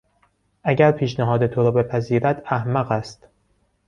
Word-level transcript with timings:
اگر 0.63 0.91
پیشنهاد 0.91 1.47
تو 1.47 1.63
را 1.63 1.71
بپذیرد 1.71 2.43
احمق 2.45 2.91
است. 2.91 3.27